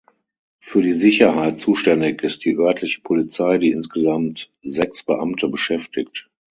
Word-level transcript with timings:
Für 0.57 0.81
die 0.81 0.93
Sicherheit 0.95 1.59
zuständig 1.59 2.23
ist 2.23 2.43
die 2.43 2.57
örtliche 2.57 3.01
Polizei, 3.01 3.59
die 3.59 3.69
insgesamt 3.69 4.51
sechs 4.63 5.03
Beamte 5.03 5.47
beschäftigt. 5.47 6.27